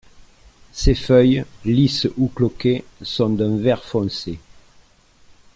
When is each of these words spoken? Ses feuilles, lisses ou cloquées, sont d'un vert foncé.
Ses 0.71 0.95
feuilles, 0.95 1.45
lisses 1.63 2.07
ou 2.17 2.27
cloquées, 2.27 2.83
sont 3.03 3.29
d'un 3.29 3.55
vert 3.57 3.83
foncé. 3.83 4.39